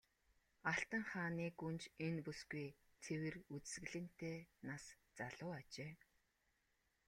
Алтан 0.73 1.03
хааны 1.11 1.45
гүнж 1.59 1.83
энэ 2.05 2.21
бүсгүй 2.25 2.67
цэвэр 3.03 3.35
үзэсгэлэнтэй 3.53 4.37
нас 4.67 4.83
залуу 5.17 5.51
ажээ. 5.59 5.91